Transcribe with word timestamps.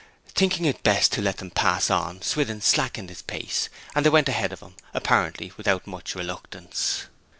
Thinking 0.33 0.65
it 0.65 0.81
best 0.81 1.11
to 1.11 1.21
let 1.21 1.37
them 1.37 1.51
pass 1.51 1.91
on 1.91 2.23
Swithin 2.23 2.61
slackened 2.61 3.09
his 3.09 3.21
pace, 3.21 3.69
and 3.93 4.03
they 4.03 4.09
went 4.09 4.27
ahead 4.29 4.51
of 4.51 4.59
him, 4.61 4.73
apparently 4.95 5.53
without 5.57 5.85
much 5.85 6.15
reluctance. 6.15 7.05